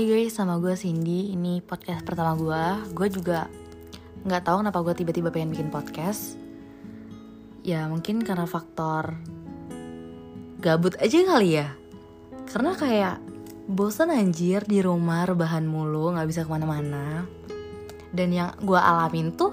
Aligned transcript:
Hai 0.00 0.08
guys, 0.08 0.32
sama 0.32 0.56
gue 0.56 0.72
Cindy. 0.80 1.36
Ini 1.36 1.60
podcast 1.60 2.00
pertama 2.08 2.32
gue. 2.32 2.96
Gue 2.96 3.12
juga 3.12 3.52
nggak 4.24 4.48
tahu 4.48 4.64
kenapa 4.64 4.80
gue 4.80 4.94
tiba-tiba 4.96 5.28
pengen 5.28 5.52
bikin 5.52 5.68
podcast. 5.68 6.40
Ya 7.60 7.84
mungkin 7.84 8.24
karena 8.24 8.48
faktor 8.48 9.20
gabut 10.64 10.96
aja 11.04 11.20
kali 11.20 11.60
ya. 11.60 11.76
Karena 12.48 12.72
kayak 12.72 13.20
bosan 13.68 14.08
anjir 14.08 14.64
di 14.64 14.80
rumah 14.80 15.28
rebahan 15.28 15.68
mulu, 15.68 16.16
nggak 16.16 16.32
bisa 16.32 16.48
ke 16.48 16.50
mana-mana. 16.56 17.28
Dan 18.08 18.32
yang 18.32 18.56
gue 18.56 18.80
alamin 18.80 19.36
tuh 19.36 19.52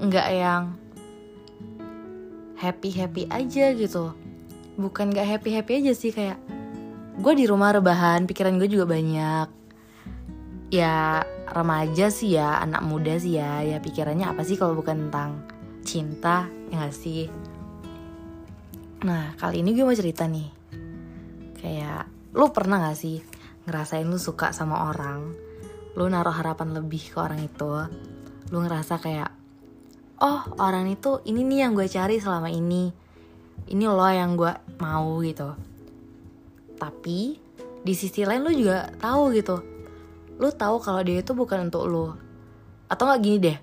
nggak 0.00 0.28
yang 0.32 0.80
happy 2.56 2.88
happy 2.96 3.28
aja 3.28 3.76
gitu. 3.76 4.16
Bukan 4.80 5.12
nggak 5.12 5.28
happy 5.28 5.60
happy 5.60 5.84
aja 5.84 5.92
sih 5.92 6.08
kayak 6.08 6.40
gue 7.18 7.32
di 7.34 7.50
rumah 7.50 7.74
rebahan 7.74 8.30
pikiran 8.30 8.62
gue 8.62 8.70
juga 8.70 8.86
banyak. 8.94 9.48
Ya 10.70 11.26
remaja 11.50 12.14
sih 12.14 12.38
ya 12.38 12.62
anak 12.62 12.86
muda 12.86 13.18
sih 13.18 13.42
ya. 13.42 13.66
Ya 13.66 13.82
pikirannya 13.82 14.30
apa 14.30 14.46
sih 14.46 14.54
kalau 14.54 14.78
bukan 14.78 15.10
tentang 15.10 15.42
cinta 15.82 16.46
ya 16.70 16.86
gak 16.86 16.94
sih? 16.94 17.26
Nah 19.02 19.34
kali 19.34 19.66
ini 19.66 19.74
gue 19.74 19.82
mau 19.82 19.98
cerita 19.98 20.30
nih. 20.30 20.48
Kayak 21.58 22.06
lu 22.38 22.54
pernah 22.54 22.78
gak 22.86 22.98
sih 22.98 23.18
ngerasain 23.66 24.06
lu 24.06 24.18
suka 24.22 24.54
sama 24.54 24.86
orang? 24.86 25.34
Lu 25.98 26.06
naruh 26.06 26.34
harapan 26.34 26.70
lebih 26.70 27.02
ke 27.12 27.18
orang 27.18 27.42
itu 27.42 27.66
lu 28.48 28.64
ngerasa 28.64 28.96
kayak 29.02 29.28
oh 30.24 30.40
orang 30.56 30.88
itu 30.88 31.20
ini 31.26 31.42
nih 31.42 31.66
yang 31.66 31.72
gue 31.74 31.90
cari 31.90 32.22
selama 32.22 32.46
ini. 32.46 32.94
Ini 33.68 33.84
lo 33.90 34.06
yang 34.06 34.38
gue 34.38 34.54
mau 34.78 35.18
gitu 35.26 35.67
tapi 36.78 37.36
di 37.82 37.94
sisi 37.94 38.22
lain 38.22 38.46
lu 38.46 38.52
juga 38.54 38.90
tahu 39.02 39.34
gitu. 39.34 39.56
Lu 40.38 40.48
tahu 40.54 40.78
kalau 40.78 41.02
dia 41.02 41.20
itu 41.20 41.34
bukan 41.34 41.66
untuk 41.66 41.84
lu. 41.90 42.14
Atau 42.86 43.10
nggak 43.10 43.20
gini 43.22 43.38
deh. 43.42 43.58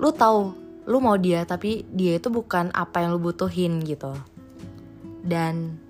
Lu 0.00 0.10
tahu 0.10 0.64
lu 0.84 1.00
mau 1.00 1.16
dia 1.16 1.48
tapi 1.48 1.84
dia 1.88 2.20
itu 2.20 2.28
bukan 2.28 2.68
apa 2.72 3.04
yang 3.04 3.16
lu 3.16 3.20
butuhin 3.20 3.84
gitu. 3.84 4.12
Dan 5.24 5.80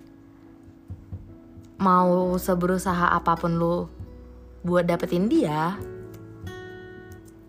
mau 1.79 2.39
seberusaha 2.39 3.11
apa 3.11 3.35
pun 3.35 3.59
lu 3.59 3.91
buat 4.65 4.87
dapetin 4.87 5.29
dia 5.29 5.77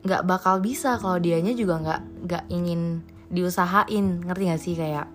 nggak 0.05 0.21
bakal 0.27 0.61
bisa 0.61 1.01
kalau 1.01 1.17
dianya 1.17 1.57
juga 1.57 1.81
nggak 1.81 2.01
nggak 2.29 2.43
ingin 2.53 3.01
diusahain. 3.29 4.21
Ngerti 4.21 4.43
gak 4.49 4.61
sih? 4.61 4.75
Kayak 4.77 5.09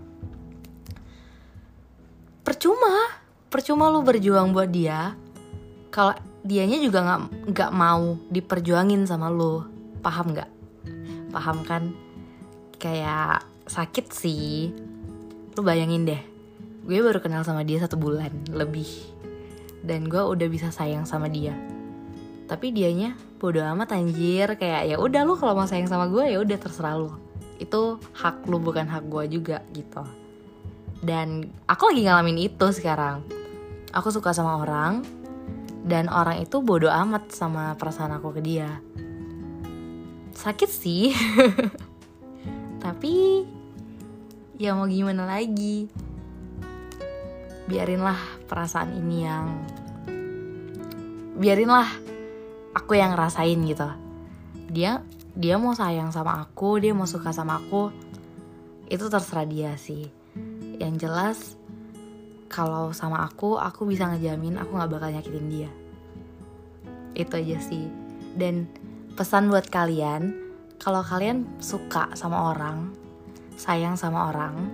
percuma 2.42 3.19
percuma 3.50 3.90
lu 3.90 4.06
berjuang 4.06 4.54
buat 4.54 4.70
dia 4.70 5.18
kalau 5.90 6.14
dianya 6.46 6.78
juga 6.80 7.02
nggak 7.02 7.20
nggak 7.52 7.70
mau 7.74 8.16
diperjuangin 8.30 9.04
sama 9.04 9.28
lu. 9.28 9.66
Paham 10.00 10.32
nggak? 10.32 10.50
Paham 11.34 11.66
kan? 11.66 11.92
Kayak 12.80 13.44
sakit 13.68 14.06
sih. 14.14 14.72
Lu 15.58 15.66
bayangin 15.66 16.08
deh 16.08 16.30
gue 16.80 16.98
baru 17.04 17.20
kenal 17.20 17.44
sama 17.44 17.60
dia 17.62 17.76
satu 17.78 18.00
bulan 18.00 18.32
lebih 18.48 18.88
dan 19.84 20.08
gue 20.08 20.20
udah 20.20 20.48
bisa 20.48 20.72
sayang 20.72 21.04
sama 21.04 21.28
dia. 21.28 21.56
Tapi 22.50 22.74
dianya 22.74 23.14
bodoh 23.38 23.62
amat 23.62 23.94
anjir. 23.94 24.58
Kayak 24.58 24.90
ya 24.90 24.96
udah 24.98 25.22
lu 25.22 25.38
kalau 25.38 25.54
mau 25.54 25.70
sayang 25.70 25.86
sama 25.86 26.10
gue 26.10 26.34
ya 26.34 26.42
udah 26.42 26.58
terserah 26.58 26.98
lu. 26.98 27.14
Itu 27.62 28.00
hak 28.16 28.48
lu 28.50 28.58
bukan 28.58 28.90
hak 28.90 29.06
gue 29.06 29.38
juga 29.40 29.62
gitu. 29.70 30.02
Dan 31.00 31.48
aku 31.64 31.94
lagi 31.94 32.10
ngalamin 32.10 32.38
itu 32.50 32.66
sekarang 32.74 33.24
aku 33.90 34.08
suka 34.14 34.30
sama 34.30 34.62
orang 34.62 35.02
dan 35.82 36.06
orang 36.06 36.44
itu 36.44 36.62
bodoh 36.62 36.92
amat 36.92 37.32
sama 37.34 37.74
perasaan 37.74 38.14
aku 38.14 38.36
ke 38.38 38.40
dia. 38.42 38.78
Sakit 40.36 40.70
sih. 40.70 41.10
Tapi 42.84 43.44
ya 44.56 44.72
mau 44.76 44.86
gimana 44.86 45.26
lagi? 45.26 45.90
Biarinlah 47.66 48.46
perasaan 48.46 48.96
ini 48.96 49.16
yang 49.24 49.46
biarinlah 51.40 51.88
aku 52.76 52.92
yang 52.96 53.16
ngerasain 53.16 53.58
gitu. 53.66 53.88
Dia 54.70 55.02
dia 55.34 55.56
mau 55.56 55.72
sayang 55.72 56.10
sama 56.12 56.42
aku 56.42 56.82
dia 56.82 56.92
mau 56.94 57.08
suka 57.08 57.34
sama 57.34 57.58
aku. 57.58 57.90
Itu 58.90 59.10
terserah 59.10 59.46
dia 59.46 59.74
sih. 59.78 60.06
Yang 60.80 60.94
jelas 61.04 61.38
kalau 62.50 62.90
sama 62.90 63.22
aku 63.30 63.54
aku 63.54 63.86
bisa 63.86 64.10
ngejamin 64.10 64.58
aku 64.58 64.74
nggak 64.74 64.90
bakal 64.90 65.08
nyakitin 65.08 65.46
dia. 65.46 65.70
Itu 67.14 67.38
aja 67.38 67.62
sih. 67.62 67.86
Dan 68.34 68.66
pesan 69.14 69.46
buat 69.48 69.70
kalian 69.70 70.34
kalau 70.82 71.06
kalian 71.06 71.46
suka 71.62 72.10
sama 72.18 72.50
orang 72.50 72.90
sayang 73.54 73.94
sama 73.94 74.34
orang 74.34 74.66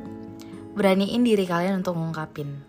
beraniin 0.73 1.21
diri 1.21 1.45
kalian 1.45 1.85
untuk 1.85 2.01
ngungkapin. 2.01 2.65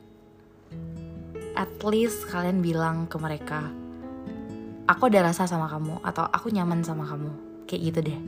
At 1.56 1.72
least 1.88 2.28
kalian 2.28 2.60
bilang 2.60 3.08
ke 3.08 3.16
mereka 3.16 3.72
aku 4.92 5.08
ada 5.08 5.32
rasa 5.32 5.48
sama 5.48 5.72
kamu 5.72 6.04
atau 6.04 6.28
aku 6.28 6.52
nyaman 6.52 6.84
sama 6.84 7.08
kamu. 7.08 7.32
Kayak 7.64 7.82
gitu 7.82 8.00
deh. 8.12 8.20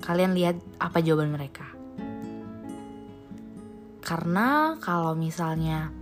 Kalian 0.00 0.32
lihat 0.32 0.56
apa 0.80 1.04
jawaban 1.04 1.28
mereka 1.28 1.77
karena 4.08 4.80
kalau 4.80 5.12
misalnya 5.12 5.92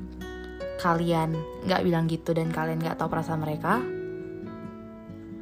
kalian 0.78 1.34
nggak 1.66 1.82
bilang 1.82 2.06
gitu 2.06 2.30
dan 2.30 2.54
kalian 2.54 2.78
nggak 2.78 3.02
tahu 3.02 3.10
perasaan 3.10 3.42
mereka, 3.42 3.82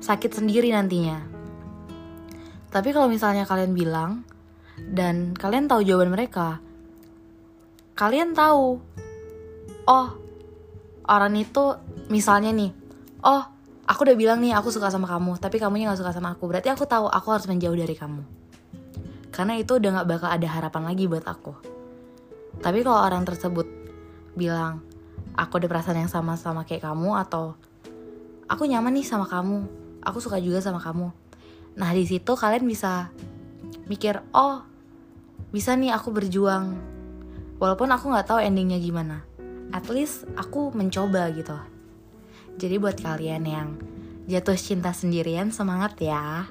sakit 0.00 0.32
sendiri 0.32 0.72
nantinya. 0.72 1.20
Tapi 2.72 2.88
kalau 2.96 3.12
misalnya 3.12 3.44
kalian 3.44 3.76
bilang 3.76 4.24
dan 4.80 5.36
kalian 5.36 5.68
tahu 5.68 5.84
jawaban 5.84 6.08
mereka, 6.08 6.64
kalian 8.00 8.32
tahu, 8.32 8.80
oh 9.84 10.08
orang 11.04 11.36
itu 11.36 11.76
misalnya 12.08 12.48
nih, 12.48 12.72
oh 13.28 13.44
aku 13.84 14.08
udah 14.08 14.16
bilang 14.16 14.40
nih 14.40 14.56
aku 14.56 14.72
suka 14.72 14.88
sama 14.88 15.04
kamu, 15.04 15.36
tapi 15.36 15.60
kamunya 15.60 15.92
nggak 15.92 16.00
suka 16.00 16.16
sama 16.16 16.32
aku, 16.32 16.48
berarti 16.48 16.72
aku 16.72 16.88
tahu 16.88 17.12
aku 17.12 17.28
harus 17.28 17.44
menjauh 17.44 17.76
dari 17.76 17.92
kamu. 17.92 18.24
Karena 19.28 19.52
itu 19.60 19.76
udah 19.76 20.00
nggak 20.00 20.08
bakal 20.08 20.32
ada 20.32 20.48
harapan 20.48 20.88
lagi 20.88 21.04
buat 21.04 21.28
aku 21.28 21.73
tapi 22.60 22.84
kalau 22.84 23.00
orang 23.02 23.24
tersebut 23.26 23.66
bilang, 24.34 24.82
aku 25.34 25.58
ada 25.62 25.66
perasaan 25.70 26.06
yang 26.06 26.12
sama 26.12 26.38
sama 26.38 26.62
kayak 26.62 26.86
kamu 26.86 27.16
atau 27.26 27.58
aku 28.46 28.68
nyaman 28.68 28.94
nih 28.94 29.06
sama 29.06 29.26
kamu, 29.26 29.66
aku 30.04 30.18
suka 30.22 30.38
juga 30.38 30.62
sama 30.62 30.78
kamu. 30.78 31.10
Nah 31.74 31.90
di 31.90 32.04
situ 32.06 32.32
kalian 32.38 32.66
bisa 32.66 33.10
mikir, 33.90 34.22
oh 34.30 34.62
bisa 35.50 35.74
nih 35.74 35.94
aku 35.94 36.14
berjuang, 36.14 36.78
walaupun 37.58 37.90
aku 37.90 38.10
nggak 38.10 38.26
tahu 38.30 38.38
endingnya 38.42 38.78
gimana. 38.78 39.26
At 39.74 39.90
least 39.90 40.26
aku 40.38 40.70
mencoba 40.70 41.30
gitu. 41.34 41.58
Jadi 42.54 42.78
buat 42.78 42.94
kalian 43.02 43.42
yang 43.42 43.68
jatuh 44.30 44.54
cinta 44.54 44.94
sendirian 44.94 45.50
semangat 45.50 45.98
ya. 45.98 46.46